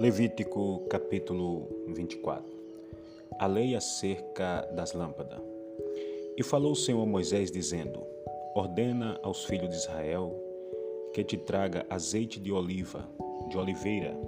[0.00, 2.42] Levítico capítulo 24
[3.38, 5.42] A lei acerca das lâmpadas.
[6.38, 8.02] E falou o Senhor a Moisés, dizendo:
[8.54, 10.34] Ordena aos filhos de Israel
[11.12, 13.06] que te traga azeite de oliva,
[13.50, 14.18] de oliveira,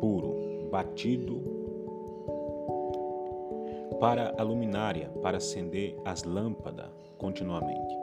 [0.00, 1.42] puro, batido,
[4.00, 7.94] para a luminária, para acender as lâmpadas continuamente.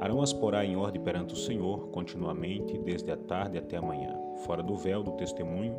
[0.00, 4.23] Arão as porá em ordem perante o Senhor continuamente, desde a tarde até a manhã
[4.38, 5.76] fora do véu do testemunho,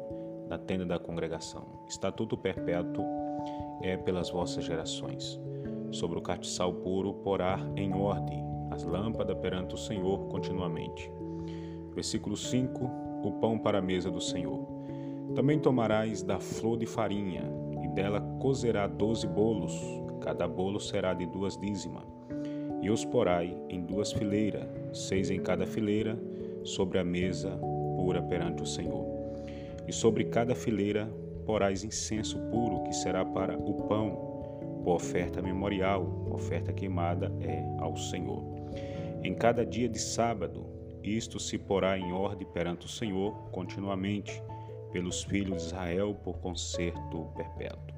[0.47, 1.65] na tenda da congregação.
[1.87, 3.03] Estatuto perpétuo
[3.81, 5.39] é pelas vossas gerações.
[5.91, 11.11] Sobre o castiçal puro porá em ordem as lâmpadas perante o Senhor continuamente.
[11.93, 12.89] Versículo 5:
[13.23, 14.65] O pão para a mesa do Senhor.
[15.33, 17.43] Também tomarás da flor de farinha,
[17.83, 19.73] e dela cozerá doze bolos,
[20.21, 22.03] cada bolo será de duas dízimas.
[22.81, 26.19] E os porai em duas fileiras, seis em cada fileira,
[26.63, 27.59] sobre a mesa
[28.05, 29.03] pura perante o Senhor.
[29.87, 31.11] E sobre cada fileira
[31.43, 37.97] porás incenso puro, que será para o pão, por oferta memorial, oferta queimada é ao
[37.97, 38.43] Senhor.
[39.23, 40.67] Em cada dia de sábado,
[41.03, 44.39] isto se porá em ordem perante o Senhor continuamente,
[44.91, 47.95] pelos filhos de Israel, por concerto perpétuo.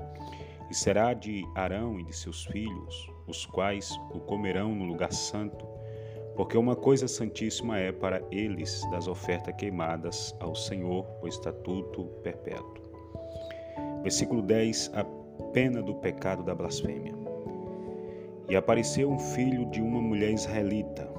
[0.69, 5.66] E será de Arão e de seus filhos, os quais o comerão no lugar santo,
[6.38, 12.84] porque uma coisa santíssima é para eles das ofertas queimadas ao Senhor o estatuto perpétuo.
[14.04, 15.04] Versículo 10: A
[15.52, 17.16] pena do pecado da blasfêmia.
[18.48, 21.10] E apareceu um filho de uma mulher israelita,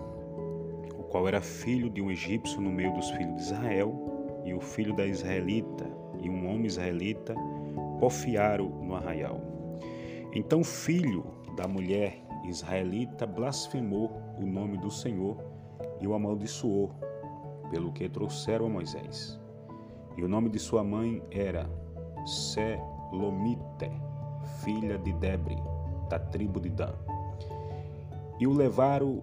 [0.96, 4.60] o qual era filho de um egípcio no meio dos filhos de Israel, e o
[4.60, 5.84] filho da israelita
[6.22, 7.34] e um homem israelita
[7.98, 9.40] porfiaram no arraial.
[10.32, 15.36] Então, filho da mulher israelita blasfemou o nome do Senhor
[16.00, 16.90] e o amaldiçoou,
[17.70, 19.38] pelo que trouxeram a Moisés.
[20.16, 21.68] E o nome de sua mãe era
[22.26, 23.90] Selomite,
[24.62, 25.56] filha de Debre,
[26.08, 26.94] da tribo de Dan.
[28.40, 29.22] E o levaram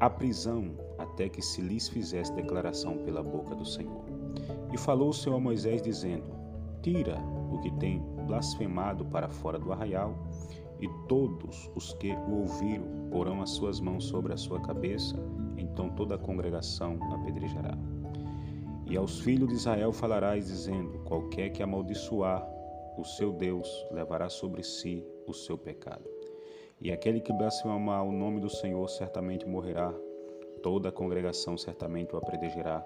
[0.00, 4.04] à prisão até que se lhes fizesse declaração pela boca do Senhor.
[4.72, 6.30] E falou o Senhor a Moisés, dizendo:
[6.82, 7.18] Tira
[7.50, 10.14] o que tem blasfemado para fora do arraial
[10.80, 15.16] e todos os que o ouviram porão as suas mãos sobre a sua cabeça,
[15.56, 17.76] então toda a congregação apedrejará.
[18.86, 22.46] E aos filhos de Israel falarás, dizendo: Qualquer que amaldiçoar
[22.96, 26.08] o seu Deus levará sobre si o seu pecado.
[26.80, 29.92] E aquele que blasfemar o nome do Senhor certamente morrerá,
[30.62, 32.84] toda a congregação certamente o apedrejará.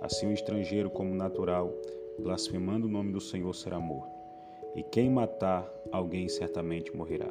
[0.00, 1.72] Assim o estrangeiro, como natural,
[2.18, 4.13] blasfemando o nome do Senhor, será morto.
[4.74, 7.30] E quem matar alguém certamente morrerá.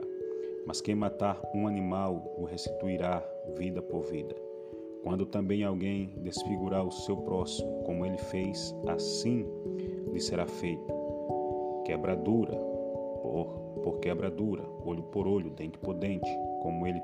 [0.65, 3.21] Mas quem matar um animal o restituirá
[3.57, 4.35] vida por vida.
[5.03, 9.45] Quando também alguém desfigurar o seu próximo, como ele fez, assim
[10.13, 10.87] lhe será feito.
[11.85, 12.55] Quebradura
[13.21, 13.45] por,
[13.83, 16.29] por quebradura, olho por olho, dente por dente,
[16.61, 17.01] como ele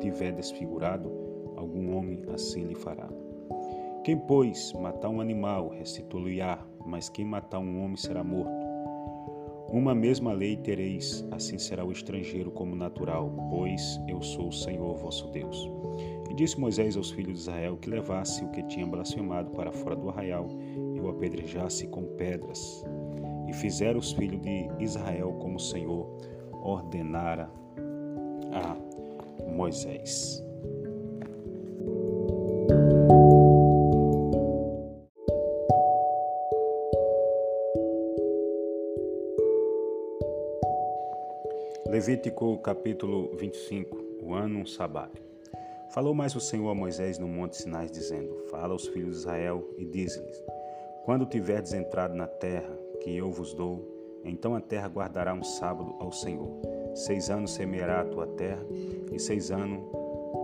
[0.00, 1.10] tiver desfigurado,
[1.56, 3.08] algum homem assim lhe fará.
[4.02, 8.57] Quem, pois, matar um animal, restituirá, mas quem matar um homem será morto.
[9.70, 14.96] Uma mesma lei tereis, assim será o estrangeiro como natural, pois eu sou o Senhor
[14.96, 15.70] vosso Deus.
[16.30, 19.94] E disse Moisés aos filhos de Israel que levasse o que tinha blasfemado para fora
[19.94, 20.48] do arraial
[20.94, 22.82] e o apedrejasse com pedras.
[23.46, 26.16] E fizeram os filhos de Israel como o Senhor
[26.62, 27.50] ordenara
[28.52, 28.76] a
[29.52, 30.42] Moisés.
[42.08, 45.26] Levítico capítulo 25 O ano sabático
[45.90, 49.62] Falou mais o Senhor a Moisés no monte Sinai, dizendo: Fala aos filhos de Israel
[49.76, 50.42] e diz-lhes:
[51.04, 53.84] Quando tiverdes entrado na terra que eu vos dou,
[54.24, 56.48] então a terra guardará um sábado ao Senhor.
[56.94, 58.64] Seis anos semeará a tua terra,
[59.12, 59.84] e seis anos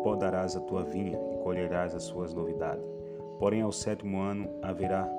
[0.02, 2.84] podarás a tua vinha, e colherás as suas novidades.
[3.38, 5.10] Porém, ao sétimo ano haverá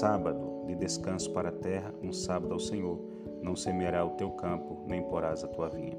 [0.00, 3.13] sábado de descanso para a terra, um sábado ao Senhor
[3.44, 5.96] não semeará o teu campo, nem porás a tua vinha.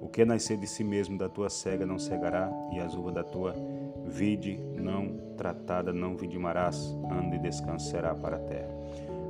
[0.00, 3.24] O que nascer de si mesmo da tua cega não cegará, e as uvas da
[3.24, 3.54] tua
[4.04, 8.70] vide não tratada não vidimarás, ano de descanso será para a terra.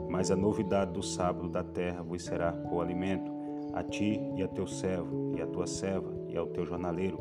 [0.08, 3.32] Mas a novidade do sábado da terra vos será por alimento,
[3.72, 7.18] a ti e a teu servo, e a tua serva, e ao teu jornaleiro,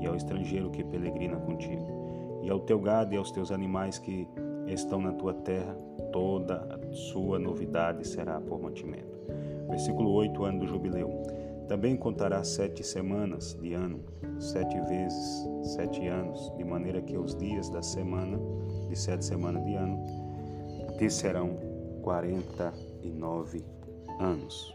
[0.00, 4.28] e ao estrangeiro que peregrina contigo, e ao teu gado e aos teus animais que
[4.66, 5.74] estão na tua terra,
[6.12, 9.18] toda a sua novidade será por mantimento.
[9.68, 11.10] Versículo 8, ano do jubileu.
[11.68, 14.00] Também contará sete semanas de ano,
[14.38, 18.38] sete vezes sete anos, de maneira que os dias da semana,
[18.88, 20.04] de sete semanas de ano,
[20.96, 21.58] te serão
[22.02, 23.64] 49
[24.18, 24.74] anos.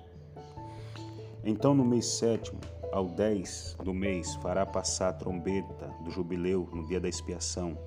[1.43, 2.59] Então, no mês sétimo,
[2.91, 7.77] ao dez do mês, fará passar a trombeta do jubileu no dia da expiação.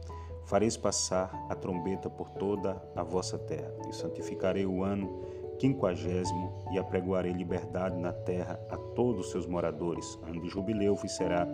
[0.44, 5.25] Fareis passar a trombeta por toda a vossa terra, e santificarei o ano
[5.58, 10.19] quinquagésimo, e apregoarei liberdade na terra a todos os seus moradores.
[10.26, 11.47] Ano de jubileu vos será,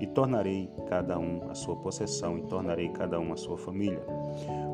[0.00, 4.02] e tornarei cada um a sua possessão, e tornarei cada um a sua família.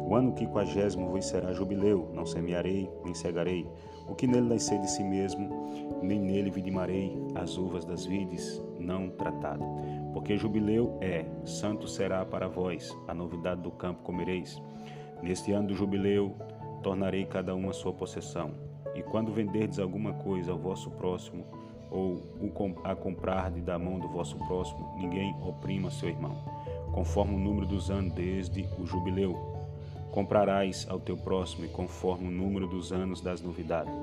[0.08, 3.66] O ano quinquagésimo vos será jubileu, não semearei, nem cegarei.
[4.08, 5.50] O que nele nascer de si mesmo,
[6.02, 9.62] nem nele vidimarei as uvas das vides não tratado.
[10.14, 14.60] Porque jubileu é, santo será para vós, a novidade do campo comereis.
[15.22, 16.34] Neste ano do jubileu,
[16.82, 18.67] tornarei cada um a sua possessão.
[18.98, 21.44] E quando venderdes alguma coisa ao vosso próximo,
[21.88, 22.20] ou
[22.82, 26.36] a comprar da mão do vosso próximo, ninguém oprima seu irmão,
[26.92, 29.36] conforme o número dos anos desde o jubileu.
[30.10, 33.94] Comprarás ao teu próximo e conforme o número dos anos das novidades.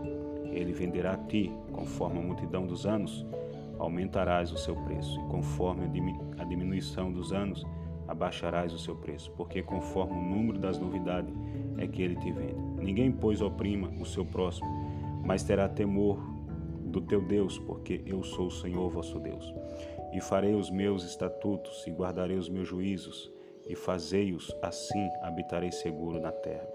[0.45, 3.25] Ele venderá a ti, conforme a multidão dos anos,
[3.77, 5.83] aumentarás o seu preço, e conforme
[6.37, 7.65] a diminuição dos anos,
[8.07, 11.35] abaixarás o seu preço, porque conforme o número das novidades
[11.77, 12.55] é que ele te vende.
[12.81, 14.84] Ninguém, pois, oprima o seu próximo,
[15.25, 16.19] mas terá temor
[16.85, 19.53] do teu Deus, porque eu sou o Senhor vosso Deus.
[20.13, 23.31] E farei os meus estatutos e guardarei os meus juízos,
[23.67, 26.67] e fazei-os assim habitarei seguro na terra.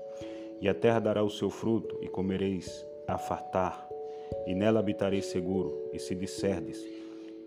[0.60, 3.88] E a terra dará o seu fruto, e comereis a fartar,
[4.46, 5.88] e nela habitarei seguro.
[5.92, 6.84] E se disserdes,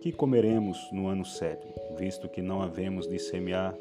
[0.01, 3.75] que comeremos no ano sétimo, visto que não havemos de semear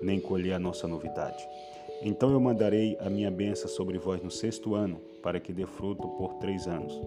[0.00, 1.46] nem colher a nossa novidade.
[2.02, 6.08] Então eu mandarei a minha benção sobre vós no sexto ano, para que dê fruto
[6.08, 7.00] por três anos.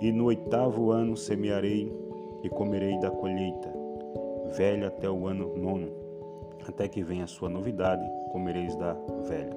[0.00, 1.92] E no oitavo ano semearei
[2.42, 3.72] e comerei da colheita,
[4.56, 5.92] velha até o ano nono,
[6.66, 8.02] até que venha a sua novidade,
[8.32, 8.94] comereis da
[9.28, 9.56] velha.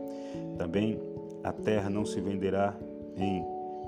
[0.58, 1.00] Também
[1.44, 2.76] a terra não se venderá
[3.18, 3.44] em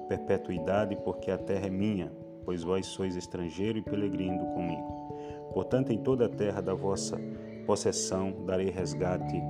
[0.07, 2.11] perpetuidade, porque a terra é minha,
[2.43, 5.07] pois vós sois estrangeiro e peregrino comigo.
[5.53, 7.19] Portanto, em toda a terra da vossa
[7.65, 9.41] possessão darei resgate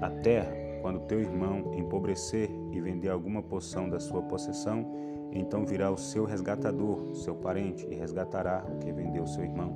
[0.00, 0.65] à terra.
[0.86, 4.86] Quando teu irmão empobrecer e vender alguma porção da sua possessão,
[5.32, 9.74] então virá o seu resgatador, seu parente, e resgatará o que vendeu seu irmão.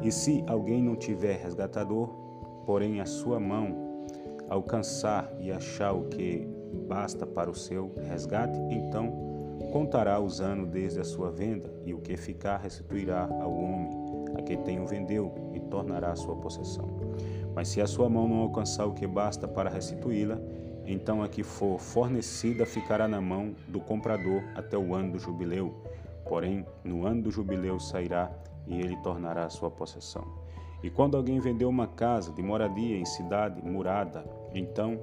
[0.00, 2.08] E se alguém não tiver resgatador,
[2.64, 3.76] porém a sua mão
[4.48, 6.48] alcançar e achar o que
[6.88, 9.12] basta para o seu resgate, então
[9.70, 13.90] contará os anos desde a sua venda, e o que ficar restituirá ao homem
[14.34, 17.01] a quem tem o vendeu, e tornará a sua possessão.
[17.54, 20.38] Mas se a sua mão não alcançar o que basta para restituí-la,
[20.86, 25.74] então a que for fornecida ficará na mão do comprador até o ano do jubileu.
[26.28, 28.30] Porém, no ano do jubileu sairá
[28.66, 30.24] e ele tornará a sua possessão.
[30.82, 34.98] E quando alguém vendeu uma casa de moradia em cidade murada, então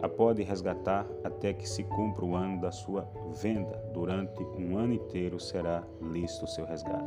[0.00, 3.82] a pode resgatar até que se cumpra o ano da sua venda.
[3.92, 7.04] Durante um ano inteiro será lícito o seu resgate.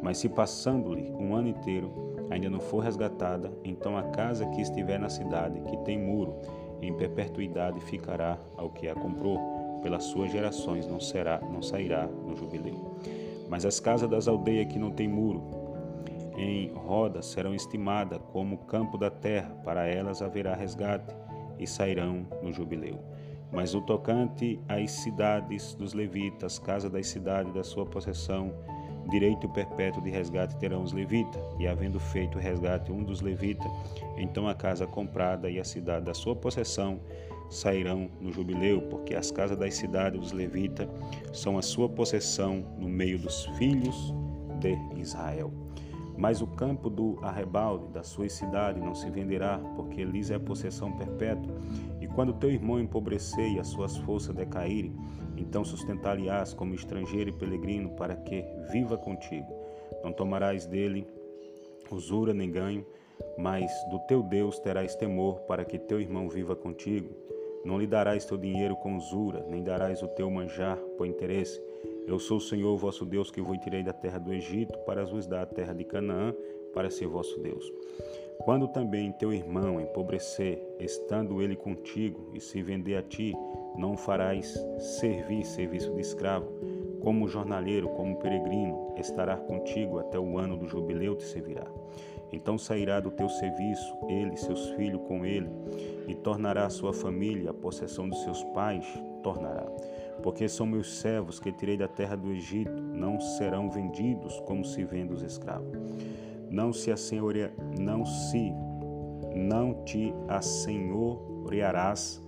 [0.00, 4.98] Mas se passando-lhe um ano inteiro ainda não for resgatada, então a casa que estiver
[4.98, 6.36] na cidade, que tem muro,
[6.80, 12.36] em perpetuidade ficará ao que a comprou, pelas suas gerações não será, não sairá no
[12.36, 12.96] jubileu.
[13.48, 15.42] Mas as casas das aldeias que não têm muro,
[16.36, 21.14] em roda serão estimadas como campo da terra, para elas haverá resgate
[21.58, 22.98] e sairão no jubileu.
[23.52, 28.54] Mas o tocante às cidades dos levitas, casa das cidades da sua possessão,
[29.08, 33.70] direito perpétuo de resgate terão os levitas, e havendo feito o resgate um dos levitas,
[34.16, 37.00] então a casa comprada e a cidade da sua possessão
[37.50, 40.88] sairão no jubileu, porque as casas das cidades dos levitas
[41.32, 44.14] são a sua possessão no meio dos filhos
[44.58, 45.52] de Israel.
[46.16, 50.92] Mas o campo do arrebalde da sua cidade não se venderá, porque lhes é possessão
[50.92, 51.54] perpétua.
[52.00, 54.94] E quando teu irmão empobrecer e as suas forças decaírem,
[55.42, 59.52] então sustentar-lhe-ás como estrangeiro e peregrino, para que viva contigo.
[60.02, 61.06] Não tomarás dele
[61.90, 62.86] usura nem ganho,
[63.36, 67.10] mas do teu Deus terás temor, para que teu irmão viva contigo.
[67.64, 71.62] Não lhe darás teu dinheiro com usura, nem darás o teu manjar por interesse.
[72.06, 75.26] Eu sou o Senhor vosso Deus que vos tirei da terra do Egito para vos
[75.26, 76.34] dar a terra de Canaã
[76.74, 77.72] para ser vosso Deus.
[78.44, 83.32] Quando também teu irmão empobrecer, estando ele contigo, e se vender a ti,
[83.76, 86.46] não farás servir serviço de escravo.
[87.00, 91.66] Como jornaleiro, como peregrino, estará contigo até o ano do jubileu te servirá.
[92.32, 95.50] Então sairá do teu serviço ele, seus filhos com ele,
[96.08, 98.86] e tornará a sua família a possessão dos seus pais,
[99.22, 99.66] tornará.
[100.22, 104.84] Porque são meus servos que tirei da terra do Egito, não serão vendidos como se
[104.84, 105.76] vende os escravos.
[106.48, 108.52] Não se assenhoreia, não se
[109.34, 112.22] não te assenhorearás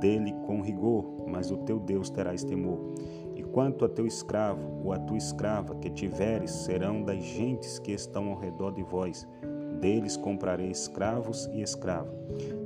[0.00, 2.94] dele com rigor, mas o teu Deus terás temor.
[3.34, 7.92] E quanto a teu escravo ou a tua escrava que tiveres, serão das gentes que
[7.92, 9.26] estão ao redor de vós.
[9.80, 12.12] Deles comprarei escravos e escrava.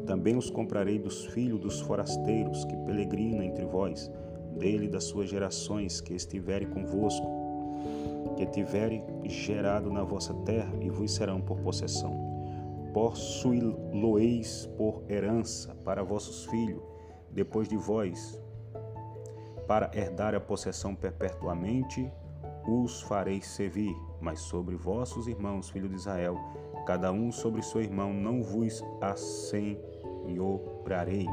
[0.07, 4.11] Também os comprarei dos filhos dos forasteiros que peregrinam entre vós,
[4.59, 7.27] dele das suas gerações que estiverem convosco,
[8.37, 12.31] que tiverem gerado na vossa terra e vos serão por possessão.
[12.93, 16.83] Possuí-lo-eis por herança para vossos filhos,
[17.30, 18.40] depois de vós,
[19.66, 22.10] para herdar a possessão perpetuamente,
[22.66, 26.37] os fareis servir, mas sobre vossos irmãos, filhos de Israel,
[26.87, 31.26] cada um sobre seu irmão, não vos assenhorarei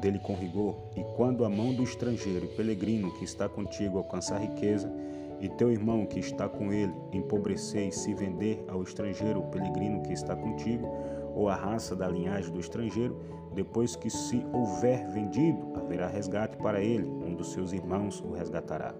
[0.00, 4.40] dele com rigor, e quando a mão do estrangeiro e peregrino que está contigo alcançar
[4.40, 4.92] riqueza,
[5.40, 10.02] e teu irmão que está com ele empobrecer e se vender ao estrangeiro, o peregrino
[10.02, 10.88] que está contigo,
[11.34, 13.20] ou a raça da linhagem do estrangeiro,
[13.56, 18.94] depois que se houver vendido, haverá resgate para ele, um dos seus irmãos o resgatará.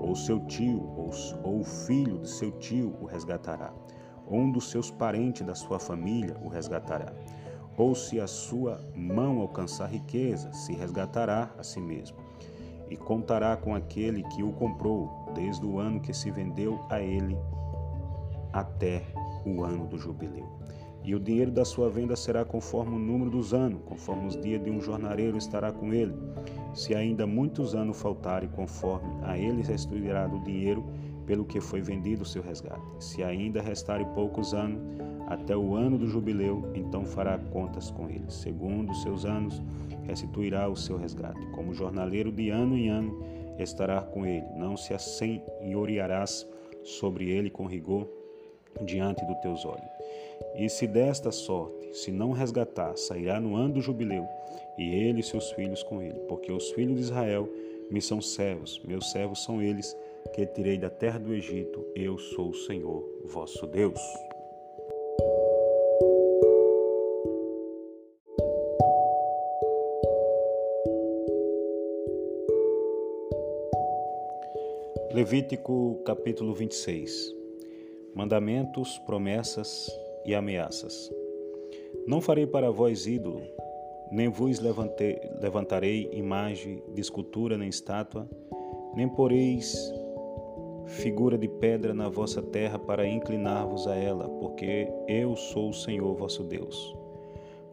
[0.00, 3.72] Ou seu tio, ou, o filho de seu tio o resgatará.
[4.26, 7.12] Ou um dos seus parentes da sua família o resgatará.
[7.76, 12.16] Ou se a sua mão alcançar riqueza, se resgatará a si mesmo.
[12.90, 17.38] E contará com aquele que o comprou, desde o ano que se vendeu a ele
[18.52, 19.04] até
[19.46, 20.48] o ano do jubileu.
[21.04, 24.62] E o dinheiro da sua venda será conforme o número dos anos, conforme os dias
[24.64, 26.14] de um jornaleiro estará com ele.
[26.72, 30.82] Se ainda muitos anos faltarem, conforme a ele restituirá o dinheiro
[31.26, 32.82] pelo que foi vendido o seu resgate.
[32.98, 34.80] Se ainda restarem poucos anos,
[35.26, 38.24] até o ano do jubileu, então fará contas com ele.
[38.28, 39.62] Segundo os seus anos,
[40.04, 41.44] restituirá o seu resgate.
[41.52, 43.22] Como jornaleiro de ano em ano,
[43.58, 44.46] estará com ele.
[44.56, 46.46] Não se assenhorearás
[46.82, 48.06] sobre ele com rigor
[48.84, 49.93] diante dos teus olhos.
[50.54, 54.26] E se desta sorte, se não resgatar, sairá no ano do jubileu,
[54.78, 57.48] e ele e seus filhos com ele, porque os filhos de Israel
[57.90, 59.96] me são servos, meus servos são eles,
[60.32, 64.00] que tirei da terra do Egito, eu sou o Senhor, vosso Deus.
[75.12, 77.32] Levítico capítulo 26
[78.16, 79.88] Mandamentos, promessas
[80.24, 81.10] e ameaças.
[82.06, 83.42] Não farei para vós ídolo,
[84.10, 88.28] nem vos levantei, levantarei imagem de escultura nem estátua,
[88.94, 89.92] nem poreis
[90.86, 96.14] figura de pedra na vossa terra para inclinar-vos a ela, porque eu sou o Senhor
[96.14, 96.94] vosso Deus.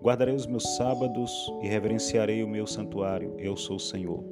[0.02, 1.32] Guardarei os meus sábados
[1.62, 4.24] e reverenciarei o meu santuário, eu sou o Senhor.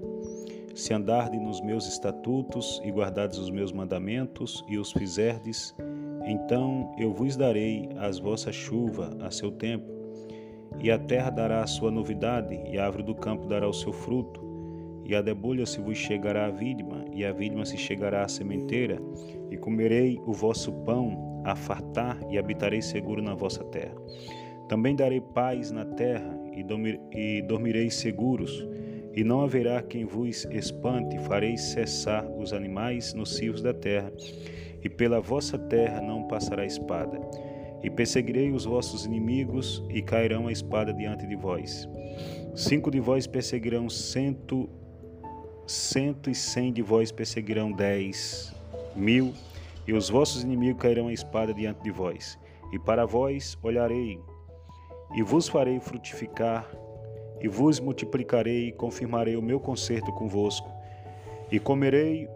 [0.74, 5.76] Se andardes nos meus estatutos e guardardes os meus mandamentos e os fizerdes,
[6.26, 10.00] então eu vos darei as vossas chuva a seu tempo,
[10.82, 13.92] e a terra dará a sua novidade, e a árvore do campo dará o seu
[13.92, 14.48] fruto,
[15.04, 19.02] e a debulha se vos chegará a vidma, e a vidma se chegará à sementeira,
[19.50, 23.96] e comerei o vosso pão a fartar, e habitarei seguro na vossa terra.
[24.68, 27.00] Também darei paz na terra, e, dormir,
[27.48, 28.68] dormireis seguros,
[29.16, 34.14] e não haverá quem vos espante, fareis cessar os animais nocivos da terra,
[34.84, 37.20] e pela vossa terra não passará espada.
[37.82, 41.88] E perseguirei os vossos inimigos, e cairão a espada diante de vós.
[42.56, 44.70] Cinco de vós perseguirão cento,
[45.66, 48.54] cento e cem de vós perseguirão dez
[48.96, 49.34] mil,
[49.88, 52.38] e os vossos inimigos cairão a espada diante de vós.
[52.74, 54.20] E para vós olharei,
[55.16, 56.70] e vos farei frutificar
[57.42, 60.70] e vos multiplicarei e confirmarei o meu concerto convosco,
[61.52, 62.28] e comerei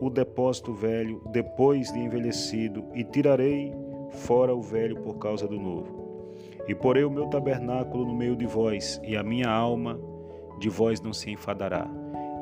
[0.00, 3.72] o depósito velho depois de envelhecido, e tirarei
[4.10, 6.34] fora o velho por causa do novo.
[6.66, 10.00] E porei o meu tabernáculo no meio de vós, e a minha alma
[10.58, 11.88] de vós não se enfadará.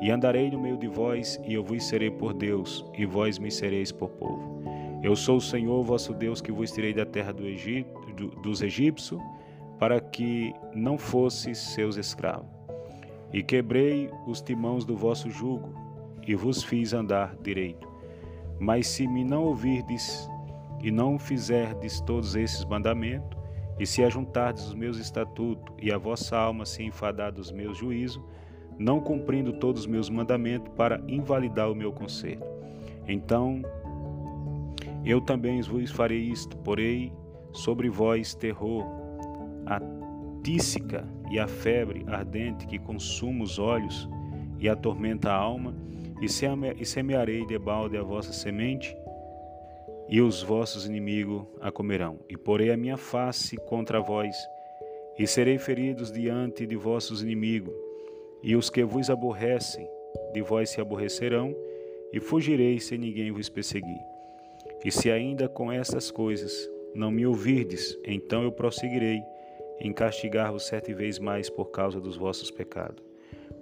[0.01, 3.51] E andarei no meio de vós, e eu vos serei por Deus, e vós me
[3.51, 4.61] sereis por povo.
[5.03, 8.61] Eu sou o Senhor vosso Deus que vos tirei da terra do Egito, do, dos
[8.61, 9.21] egípcios,
[9.77, 12.49] para que não fosses seus escravos.
[13.31, 15.73] E quebrei os timãos do vosso jugo,
[16.29, 17.89] e vos fiz andar direito.
[18.59, 20.29] Mas se me não ouvirdes
[20.79, 23.35] e não fizerdes todos esses mandamentos,
[23.79, 28.21] e se ajuntardes os meus estatutos, e a vossa alma se enfadar dos meus juízos,
[28.77, 32.43] não cumprindo todos os meus mandamentos para invalidar o meu conselho.
[33.07, 33.63] Então
[35.03, 37.11] eu também vos farei isto, porei
[37.53, 38.85] sobre vós terror
[39.65, 39.81] a
[40.43, 44.07] tísica e a febre ardente que consuma os olhos
[44.59, 45.73] e atormenta a alma,
[46.21, 48.95] e semearei debalde a vossa semente,
[50.07, 52.19] e os vossos inimigos a comerão.
[52.27, 54.35] E porei a minha face contra vós,
[55.17, 57.73] e serei feridos diante de vossos inimigos,
[58.41, 59.85] E os que vos aborrecem,
[60.33, 61.53] de vós se aborrecerão,
[62.13, 63.99] e fugireis se ninguém vos perseguir.
[64.83, 69.21] E se ainda com estas coisas não me ouvirdes, então eu prosseguirei
[69.79, 73.03] em castigar-vos sete vezes mais por causa dos vossos pecados.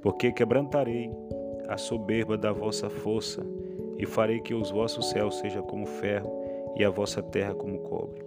[0.02, 1.10] Porque quebrantarei
[1.68, 3.46] a soberba da vossa força,
[3.98, 6.32] e farei que os vossos céus sejam como ferro,
[6.76, 8.24] e a vossa terra como cobre.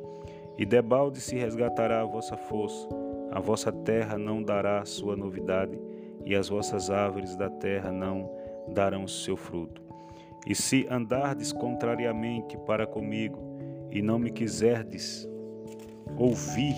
[0.59, 2.89] E debalde se resgatará a vossa força,
[3.31, 5.81] a vossa terra não dará sua novidade,
[6.25, 8.31] e as vossas árvores da terra não
[8.69, 9.81] darão seu fruto.
[10.47, 13.39] E se andardes contrariamente para comigo,
[13.91, 15.29] e não me quiserdes
[16.17, 16.75] ouvir,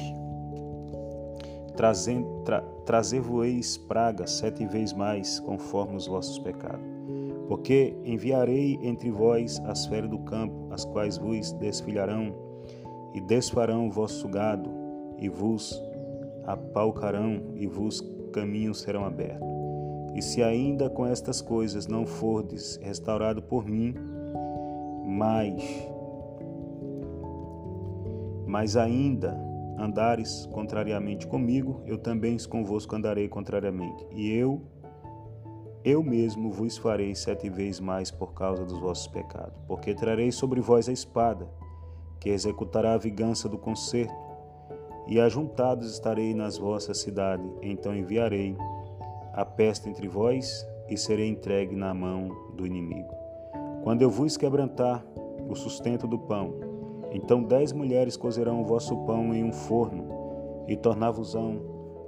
[2.44, 6.84] tra, trazer-vos-eis pragas sete vezes mais, conforme os vossos pecados.
[7.48, 12.34] Porque enviarei entre vós as feras do campo, as quais vos desfilharão
[13.14, 14.70] e desfarão o vosso gado,
[15.18, 15.80] e vos
[16.44, 18.00] apalcarão, e vos
[18.32, 19.46] caminhos serão abertos.
[20.14, 23.94] E se ainda com estas coisas não fordes restaurado por mim,
[25.04, 25.62] mas,
[28.46, 34.06] mas ainda andares contrariamente comigo, eu também convosco andarei contrariamente.
[34.12, 34.62] E eu,
[35.84, 39.54] eu mesmo vos farei sete vezes mais por causa dos vossos pecados.
[39.66, 41.48] Porque trarei sobre vós a espada,
[42.20, 44.14] que executará a vingança do concerto,
[45.06, 47.50] e ajuntados estarei nas vossas cidades.
[47.60, 48.56] Então enviarei
[49.32, 53.12] a peste entre vós e serei entregue na mão do inimigo.
[53.82, 55.04] Quando eu vos quebrantar
[55.48, 56.71] o sustento do pão,
[57.12, 60.06] então dez mulheres cozerão o vosso pão em um forno
[60.66, 61.60] e tornar-vos-ão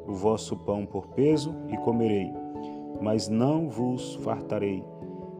[0.06, 2.32] o vosso pão por peso e comerei,
[3.00, 4.82] mas não vos fartarei.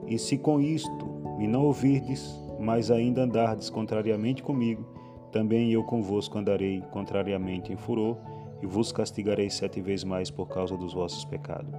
[0.06, 1.06] E se com isto
[1.38, 4.84] me não ouvirdes, mas ainda andardes contrariamente comigo,
[5.32, 8.16] também eu convosco andarei contrariamente em furor
[8.62, 11.74] e vos castigarei sete vezes mais por causa dos vossos pecados.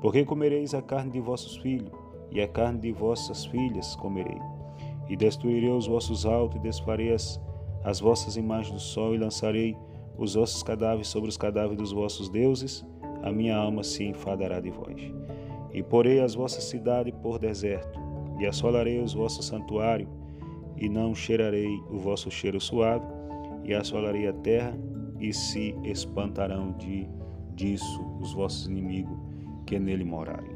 [0.00, 1.90] Porque comereis a carne de vossos filhos,
[2.30, 4.40] e a carne de vossas filhas comerei.
[5.08, 7.40] E destruirei os vossos altos, e desfarei as,
[7.84, 9.76] as vossas imagens do sol, e lançarei
[10.18, 12.84] os vossos cadáveres sobre os cadáveres dos vossos deuses,
[13.22, 15.12] a minha alma se enfadará de vós.
[15.72, 18.00] E porei as vossas cidades por deserto,
[18.38, 20.08] e assolarei os vossos santuários,
[20.76, 23.06] e não cheirarei o vosso cheiro suave,
[23.64, 24.78] e assolarei a terra,
[25.20, 27.08] e se espantarão de
[27.54, 29.16] disso os vossos inimigos
[29.66, 30.54] que nele morarem.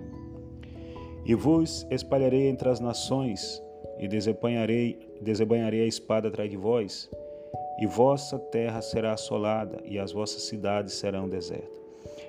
[1.24, 3.62] E vos espalharei entre as nações,
[4.00, 7.08] e desembanharei, desembanharei a espada atrás de vós,
[7.78, 11.78] e vossa terra será assolada, e as vossas cidades serão desertas.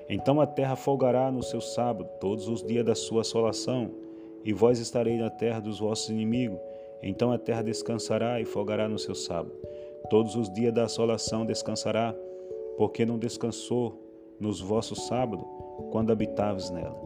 [0.08, 3.90] Então a terra folgará no seu sábado, todos os dias da sua assolação,
[4.44, 6.58] e vós estareis na terra dos vossos inimigos.
[7.02, 9.54] Então a terra descansará e folgará no seu sábado.
[10.10, 12.14] Todos os dias da assolação descansará,
[12.76, 13.98] porque não descansou
[14.38, 15.46] nos vossos sábados,
[15.90, 17.00] quando habitáveis nela.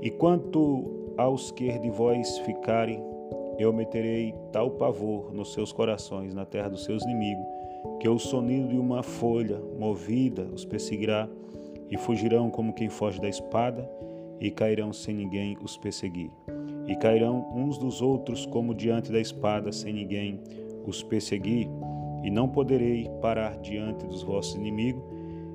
[0.00, 3.02] E quanto aos que de vós ficarem,
[3.60, 7.44] eu meterei tal pavor nos seus corações, na terra dos seus inimigos,
[7.98, 11.28] que o sonido de uma folha movida os perseguirá,
[11.90, 13.88] e fugirão como quem foge da espada,
[14.40, 16.30] e cairão sem ninguém os perseguir.
[16.86, 20.40] E cairão uns dos outros como diante da espada, sem ninguém
[20.86, 21.68] os perseguir
[22.22, 25.02] e não poderei parar diante dos vossos inimigos,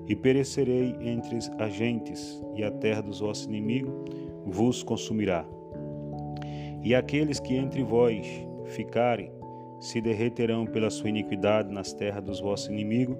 [0.08, 3.94] e perecerei entre as gentes, e a terra dos vossos inimigos
[4.46, 5.46] vos consumirá.
[6.86, 8.28] E aqueles que entre vós
[8.68, 9.32] ficarem
[9.80, 13.18] se derreterão pela sua iniquidade nas terras dos vossos inimigos,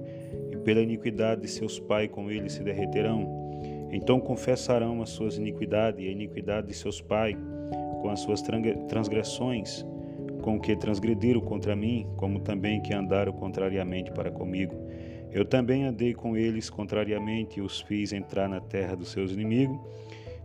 [0.52, 3.28] e pela iniquidade de seus pais com eles se derreterão.
[3.92, 7.36] Então confessarão as suas iniquidades e a iniquidade de seus pais
[8.02, 8.44] com as suas
[8.88, 9.84] transgressões
[10.44, 14.76] com que transgrediram contra mim, como também que andaram contrariamente para comigo.
[15.32, 19.80] Eu também andei com eles contrariamente e os fiz entrar na terra dos seus inimigos.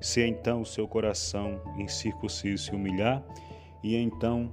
[0.00, 3.22] Se então o seu coração incircunciso se humilhar,
[3.82, 4.50] e então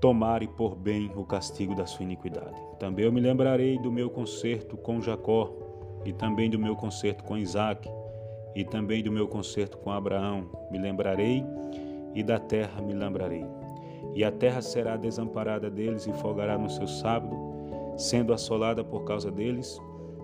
[0.00, 2.60] tomare por bem o castigo da sua iniquidade.
[2.78, 5.52] Também eu me lembrarei do meu concerto com Jacó,
[6.04, 7.88] e também do meu concerto com Isaac,
[8.54, 10.50] e também do meu concerto com Abraão.
[10.70, 11.44] Me lembrarei,
[12.14, 13.44] e da terra me lembrarei
[14.14, 17.36] e a terra será desamparada deles e folgará no seu sábado,
[17.96, 19.80] sendo assolada por causa deles,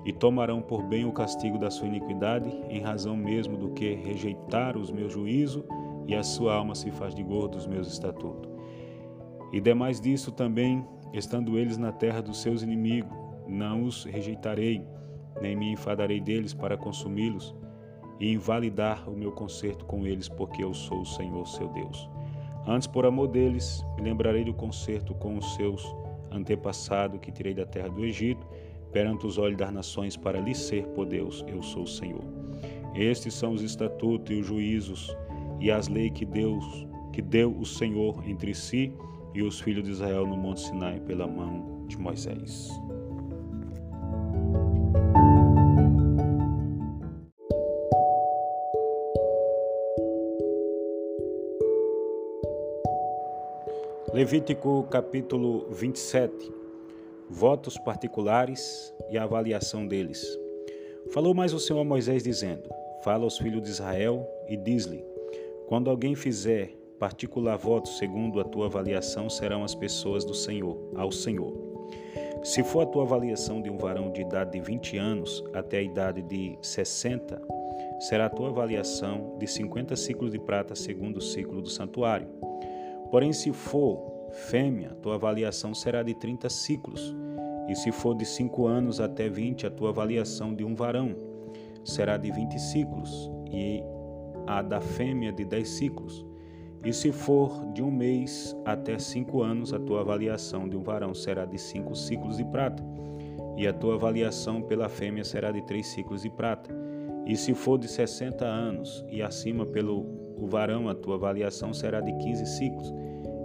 [0.07, 4.77] e tomarão por bem o castigo da sua iniquidade, em razão mesmo do que rejeitar
[4.77, 5.65] os meus juízos,
[6.07, 8.49] e a sua alma se faz de gordo dos meus estatutos.
[9.53, 13.11] E demais disso também, estando eles na terra dos seus inimigos,
[13.49, 14.87] não os rejeitarei,
[15.43, 17.53] nem me enfadarei deles para consumi-los,
[18.21, 22.09] e invalidar o meu concerto com eles, porque eu sou o Senhor seu Deus.
[22.65, 25.85] Antes, por amor deles, me lembrarei do concerto com os seus
[26.31, 28.47] antepassados que tirei da terra do Egito,
[28.97, 32.25] perante os olhos das nações, para lhes ser por Deus, eu sou o Senhor.
[32.95, 35.15] Estes são os estatutos e os juízos
[35.61, 36.65] e as leis que Deus
[37.13, 38.91] que deu o Senhor entre si
[39.35, 42.71] e os filhos de Israel no monte Sinai pela mão de Moisés.
[54.15, 56.56] Levítico capítulo 27
[57.29, 60.25] Votos particulares e a avaliação deles.
[61.11, 62.69] Falou mais o Senhor a Moisés, dizendo:
[63.03, 65.05] Fala aos filhos de Israel e diz-lhe:
[65.67, 71.13] Quando alguém fizer particular voto segundo a tua avaliação, serão as pessoas do Senhor, ao
[71.13, 71.53] Senhor.
[72.43, 75.83] Se for a tua avaliação de um varão de idade de 20 anos até a
[75.83, 77.43] idade de 60,
[77.99, 82.29] será a tua avaliação de 50 ciclos de prata segundo o ciclo do santuário.
[83.11, 87.15] Porém, se for fêmea, tua avaliação será de 30 ciclos,
[87.69, 91.17] e se for de 5 anos até 20, a tua avaliação de um varão
[91.85, 93.83] será de 20 ciclos, e
[94.47, 96.25] a da fêmea de 10 ciclos.
[96.85, 101.13] E se for de um mês até cinco anos, a tua avaliação de um varão
[101.15, 102.81] será de cinco ciclos de prata,
[103.57, 106.71] e a tua avaliação pela fêmea será de três ciclos de prata.
[107.27, 110.07] E se for de sessenta anos e acima pelo
[110.47, 112.95] varão, a tua avaliação será de quinze ciclos,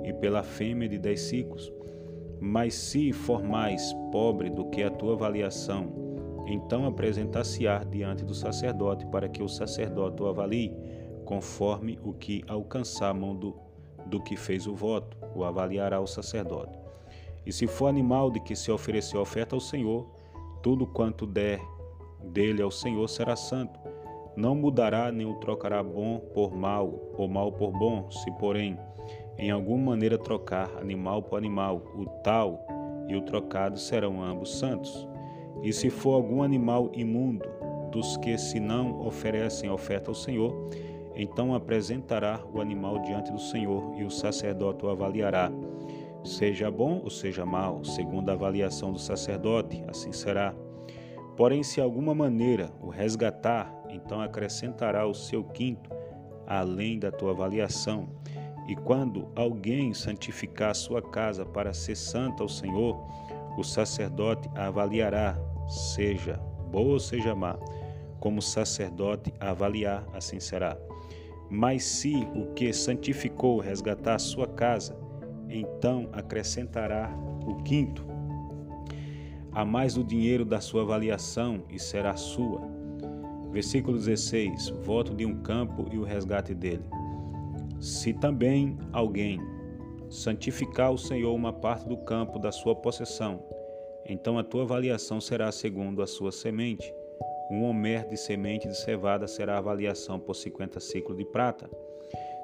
[0.03, 1.71] e pela fêmea de dez ciclos.
[2.39, 6.01] Mas se for mais pobre do que a tua avaliação,
[6.47, 10.73] então apresentar-se-á diante do sacerdote para que o sacerdote o avalie
[11.25, 13.55] conforme o que alcançar a mão do,
[14.07, 16.77] do que fez o voto, o avaliará o sacerdote.
[17.45, 20.07] E se for animal de que se ofereceu oferta ao Senhor,
[20.61, 21.59] tudo quanto der
[22.23, 23.79] dele ao Senhor será santo.
[24.35, 28.77] Não mudará nem o trocará bom por mal, ou mal por bom, se porém
[29.38, 32.65] em alguma maneira trocar animal por animal, o tal
[33.08, 35.08] e o trocado serão ambos santos.
[35.62, 37.46] E se for algum animal imundo,
[37.91, 40.70] dos que se não oferecem oferta ao Senhor,
[41.15, 45.52] então apresentará o animal diante do Senhor e o sacerdote o avaliará.
[46.24, 50.54] Seja bom ou seja mal, segundo a avaliação do sacerdote, assim será.
[51.36, 55.89] Porém, se alguma maneira o resgatar, então acrescentará o seu quinto,
[56.46, 58.08] além da tua avaliação.
[58.71, 62.97] E quando alguém santificar sua casa para ser santa ao Senhor,
[63.57, 66.38] o sacerdote a avaliará, seja
[66.71, 67.60] boa ou seja má,
[68.17, 70.77] como sacerdote a avaliar, assim será.
[71.49, 74.97] Mas se o que santificou resgatar sua casa,
[75.49, 77.13] então acrescentará
[77.45, 78.05] o quinto,
[79.51, 82.62] a mais do dinheiro da sua avaliação e será sua.
[83.51, 87.00] Versículo 16: Voto de um campo e o resgate dele.
[87.82, 89.38] Se também alguém
[90.10, 93.44] santificar o Senhor uma parte do campo da sua possessão,
[94.06, 96.94] então a tua avaliação será segundo a sua semente
[97.52, 101.70] um homer de semente de cevada será a avaliação por 50 ciclos de prata.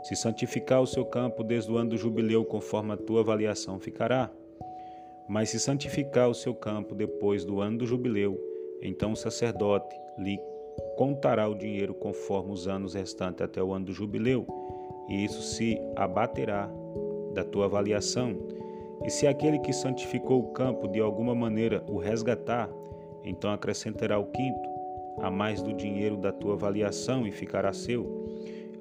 [0.03, 4.29] Se santificar o seu campo desde o ano do jubileu, conforme a tua avaliação ficará.
[5.25, 8.37] Mas se santificar o seu campo depois do ano do jubileu,
[8.81, 10.37] então o sacerdote lhe
[10.97, 14.45] contará o dinheiro conforme os anos restantes até o ano do jubileu,
[15.07, 16.69] e isso se abaterá
[17.33, 18.35] da tua avaliação.
[19.05, 22.69] E se aquele que santificou o campo de alguma maneira o resgatar,
[23.23, 24.69] então acrescentará o quinto,
[25.19, 28.27] a mais do dinheiro da tua avaliação e ficará seu.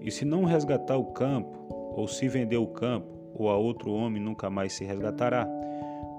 [0.00, 1.56] E se não resgatar o campo,
[1.96, 5.46] ou se vender o campo, ou a outro homem nunca mais se resgatará.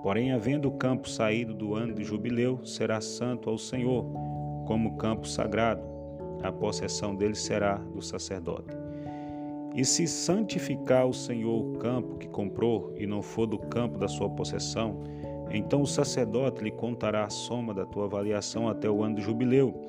[0.04, 4.06] Porém, havendo o campo saído do ano de jubileu, será santo ao Senhor,
[4.66, 5.82] como campo sagrado.
[6.44, 8.77] A possessão dele será do sacerdote.
[9.78, 14.08] E se santificar o Senhor o campo que comprou, e não for do campo da
[14.08, 15.04] sua possessão,
[15.52, 19.80] então o sacerdote lhe contará a soma da tua avaliação até o ano do jubileu,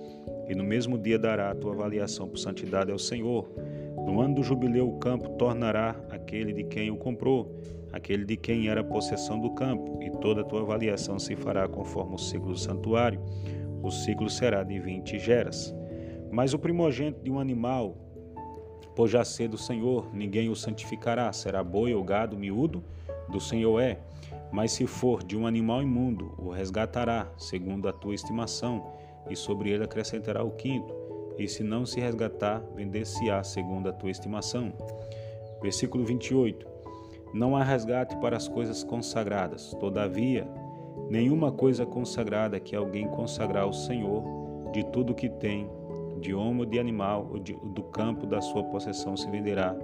[0.46, 3.51] e no mesmo dia dará a tua avaliação por santidade ao Senhor.
[3.96, 7.59] No ano do jubileu, o campo tornará aquele de quem o comprou,
[7.90, 12.14] aquele de quem era possessão do campo, e toda a tua avaliação se fará conforme
[12.14, 13.20] o ciclo do santuário.
[13.83, 15.74] O ciclo será de vinte geras.
[16.31, 17.96] Mas o primogênito de um animal,
[18.99, 22.83] por já ser do Senhor, ninguém o santificará, será boi ou gado miúdo,
[23.29, 24.01] do Senhor é.
[24.51, 28.91] Mas se for de um animal imundo, o resgatará, segundo a tua estimação,
[29.31, 30.93] e sobre ele acrescentará o quinto.
[31.39, 34.73] E se não se resgatar, vender-se-á, segundo a tua estimação.
[35.63, 36.67] Versículo 28.
[37.33, 40.45] Não há resgate para as coisas consagradas, todavia,
[41.09, 44.25] nenhuma coisa consagrada que alguém consagrar ao Senhor,
[44.73, 45.71] de tudo que tem,
[46.18, 49.76] de homem ou de animal, ou de, do campo da sua possessão se venderá,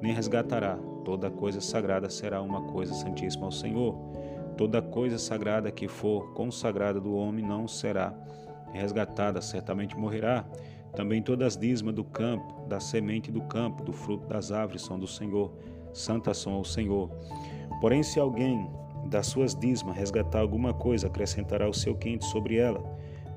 [0.00, 0.78] nem resgatará.
[1.04, 3.94] Toda coisa sagrada será uma coisa santíssima ao Senhor.
[4.56, 8.14] Toda coisa sagrada que for consagrada do homem não será
[8.72, 10.44] resgatada, certamente morrerá.
[10.94, 14.98] Também todas as dízimas do campo, da semente do campo, do fruto das árvores são
[14.98, 15.52] do Senhor,
[15.92, 17.10] santas são ao Senhor.
[17.80, 18.68] Porém, se alguém
[19.06, 22.82] das suas dízimas resgatar alguma coisa, acrescentará o seu quinto sobre ela.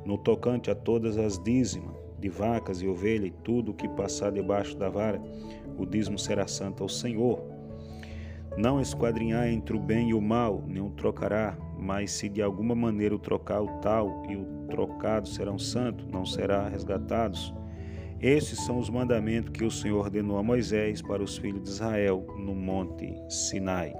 [0.03, 4.31] No tocante a todas as dízimas de vacas e ovelhas e tudo o que passar
[4.31, 5.21] debaixo da vara,
[5.77, 7.43] o dízimo será santo ao Senhor.
[8.57, 12.73] Não esquadrinhar entre o bem e o mal, nem o trocará, mas se de alguma
[12.73, 17.53] maneira o trocar o tal e o trocado serão santos, não será resgatados.
[18.21, 22.25] Esses são os mandamentos que o Senhor ordenou a Moisés para os filhos de Israel
[22.37, 23.93] no monte Sinai.